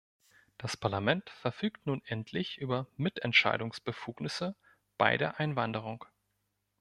Das 0.57 0.75
Parlament 0.75 1.29
verfügt 1.29 1.85
nun 1.85 2.01
endlich 2.07 2.57
über 2.57 2.87
Mitentscheidungsbefugnisse 2.97 4.55
bei 4.97 5.15
der 5.15 5.39
Einwanderung. 5.39 6.05